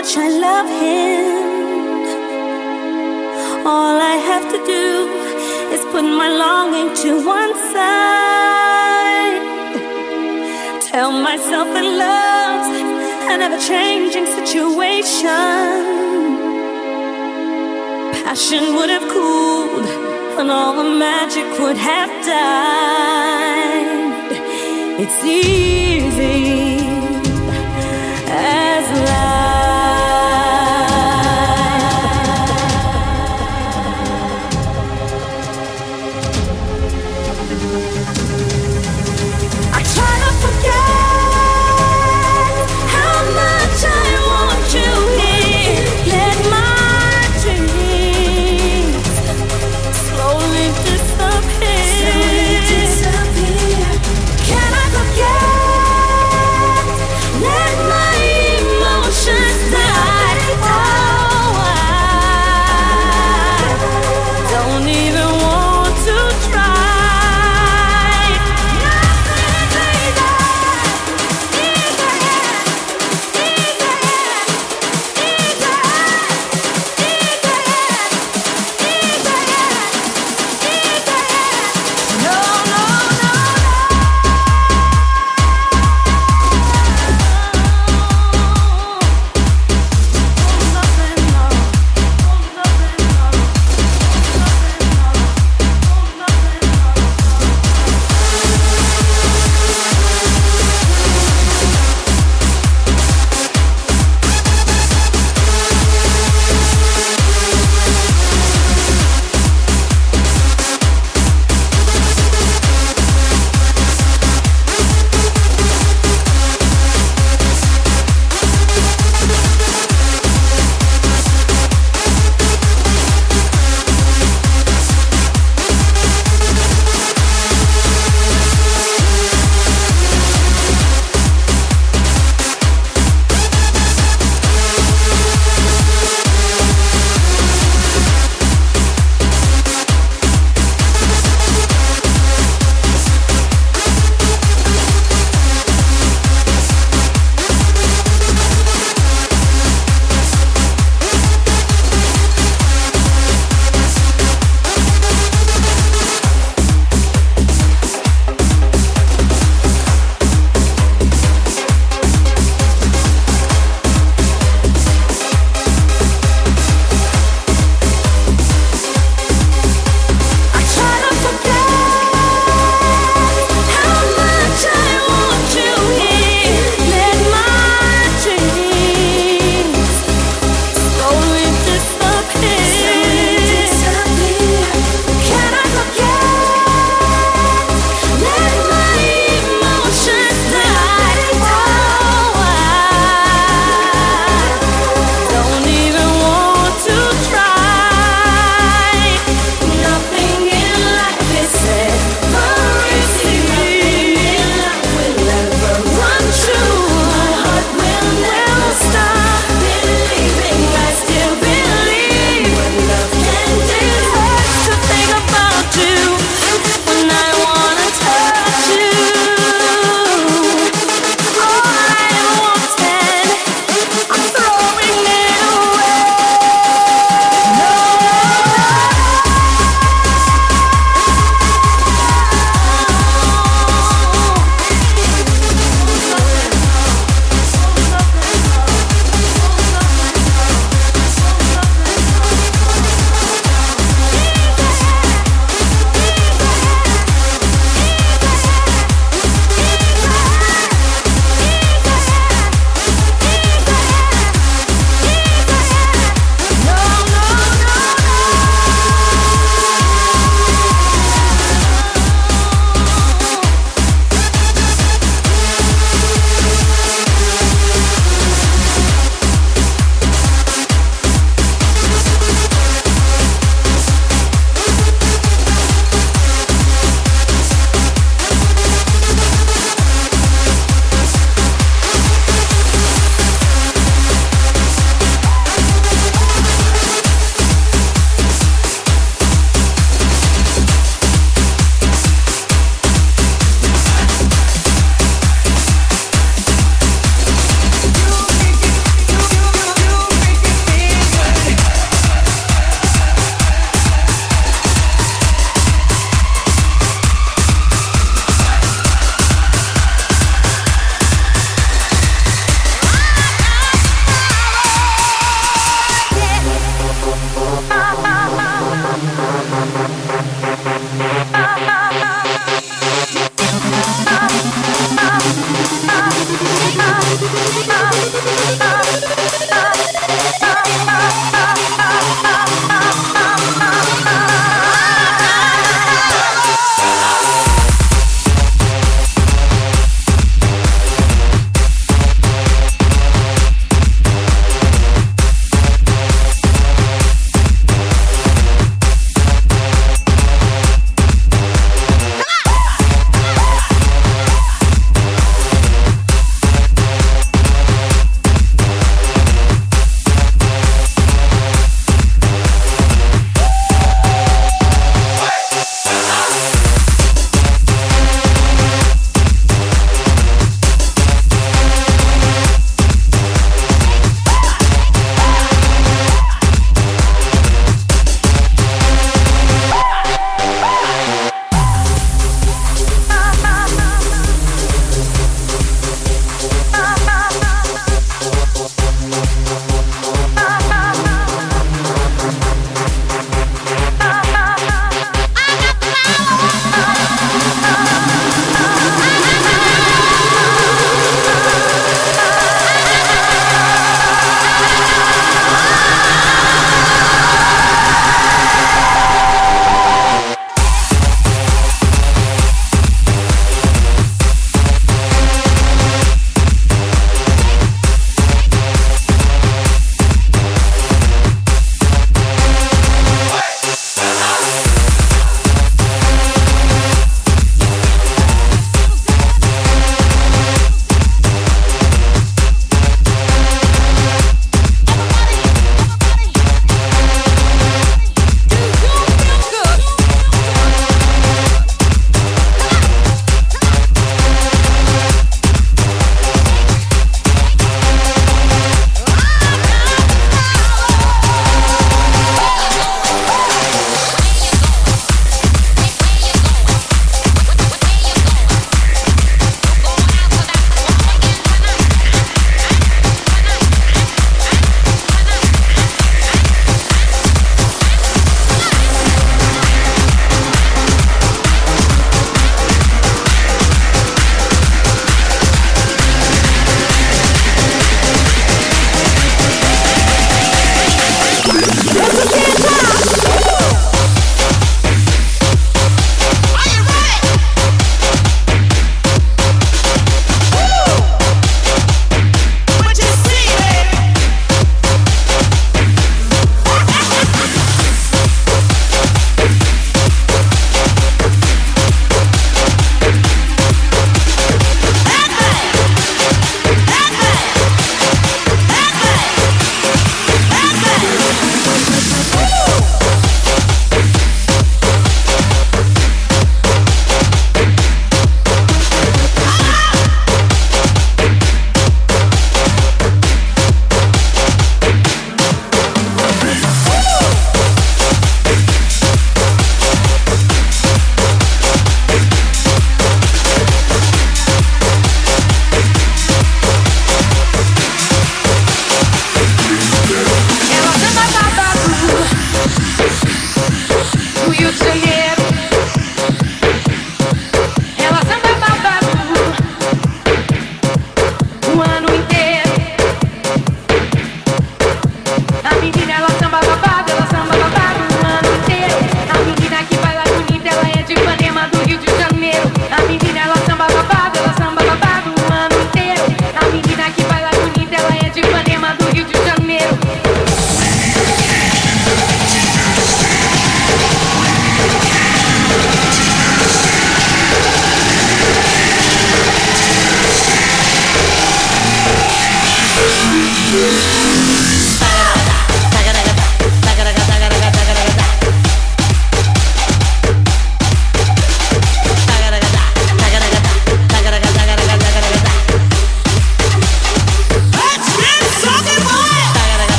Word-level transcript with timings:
much 0.00 0.16
I 0.16 0.28
love 0.48 0.68
him. 0.84 1.26
All 3.66 3.96
I 4.14 4.16
have 4.30 4.44
to 4.54 4.58
do 4.74 4.86
is 5.74 5.82
put 5.92 6.04
my 6.22 6.28
longing 6.44 6.90
to 7.02 7.10
one 7.38 7.52
side. 7.72 9.40
Tell 10.90 11.10
myself 11.10 11.66
that 11.74 11.86
love's 12.04 12.70
an 13.32 13.38
ever 13.46 13.60
changing 13.72 14.26
situation. 14.38 15.66
Passion 18.22 18.64
would 18.76 18.90
have 18.96 19.06
cooled 19.16 19.86
and 20.38 20.48
all 20.48 20.74
the 20.80 20.88
magic 21.06 21.48
would 21.58 21.78
have 21.90 22.12
died. 22.34 23.90
It's 25.02 25.20
easy 25.24 26.78
as 28.28 28.86
light. 29.10 29.37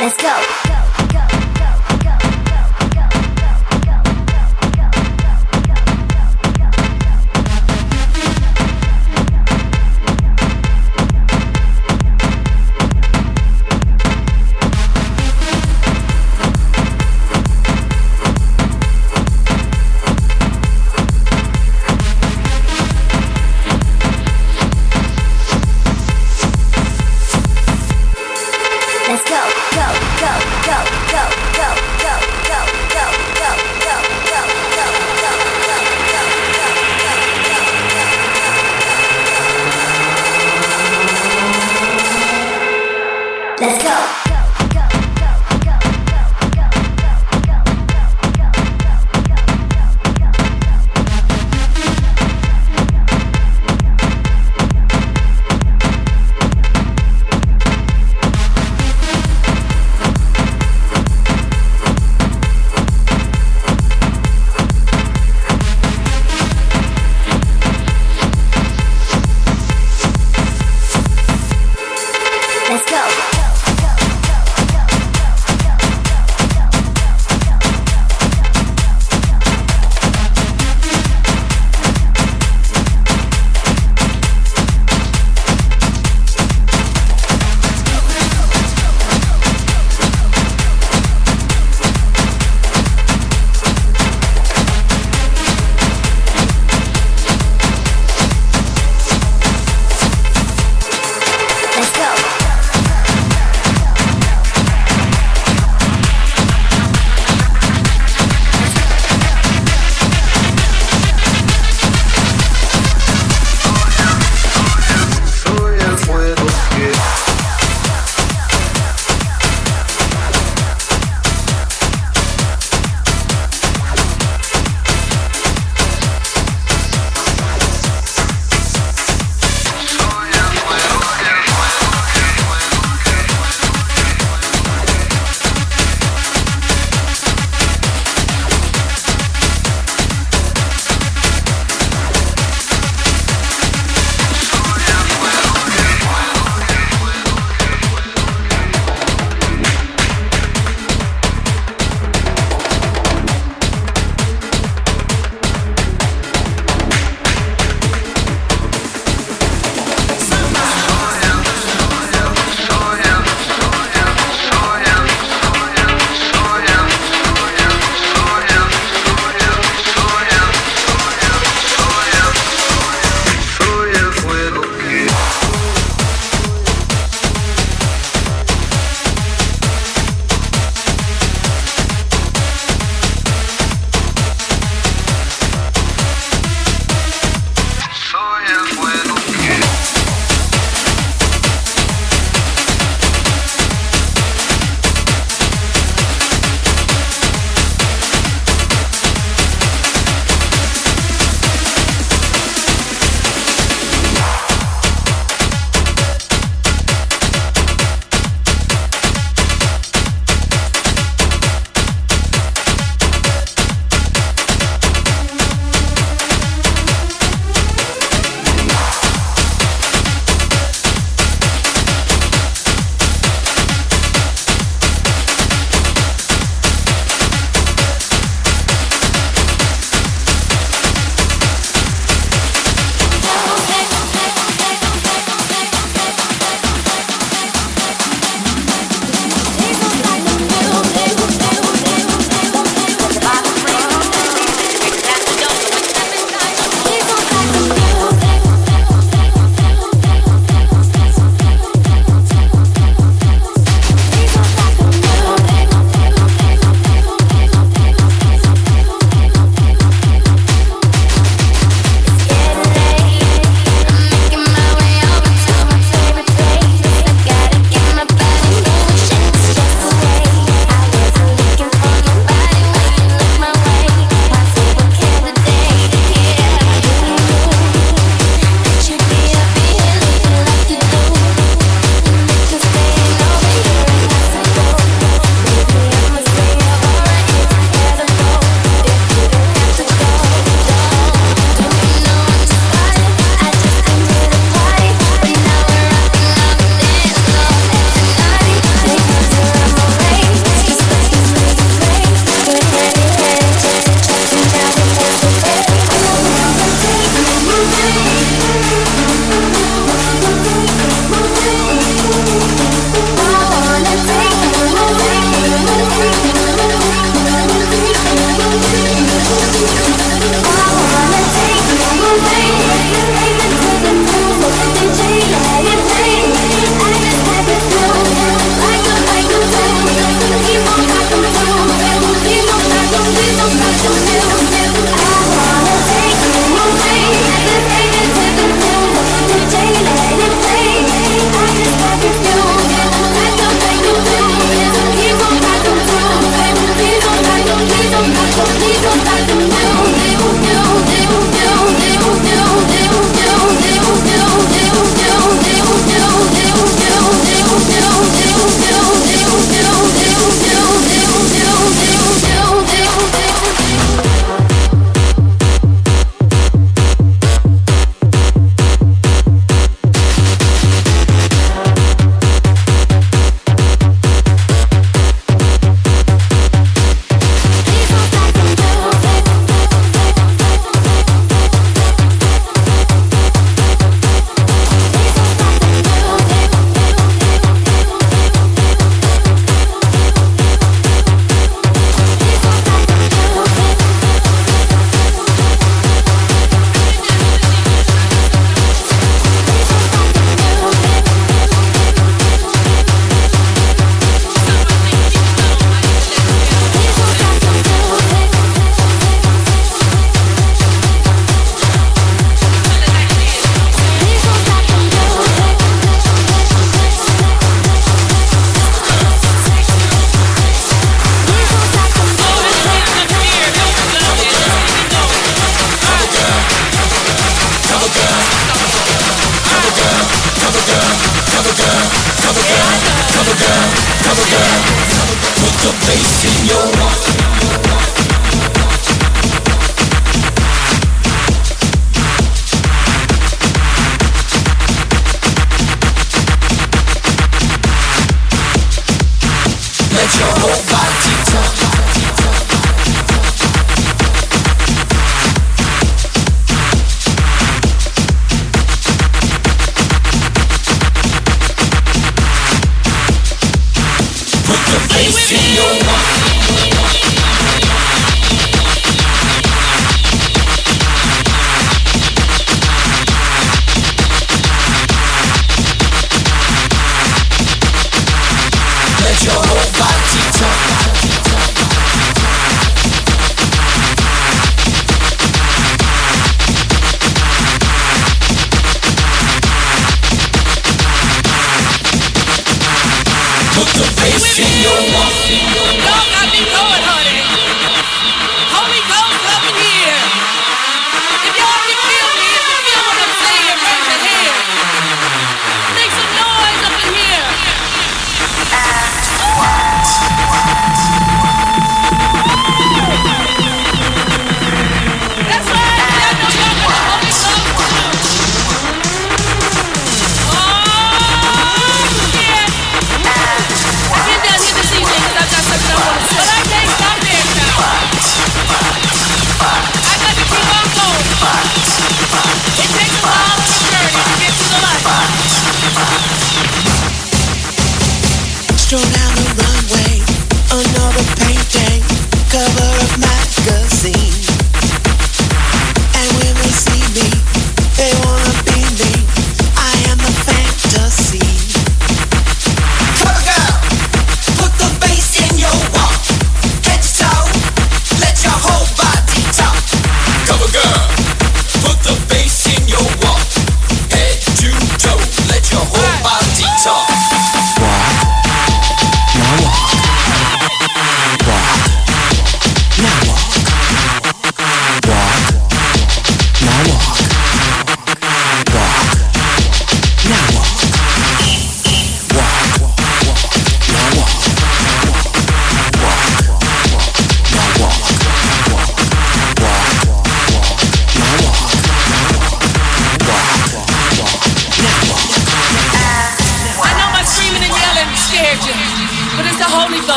Let's 0.00 0.16
go. 0.16 0.49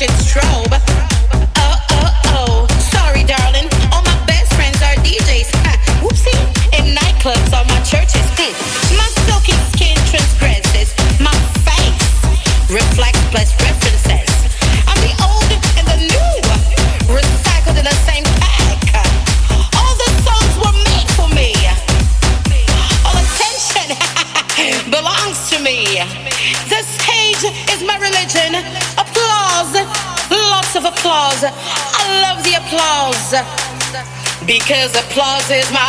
Flesh 0.00 0.08
and 0.08 0.59
because 34.70 34.94
applause 34.94 35.50
is 35.50 35.68
my 35.72 35.79